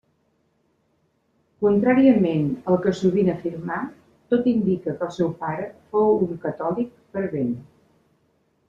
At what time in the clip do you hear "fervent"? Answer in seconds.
7.17-7.57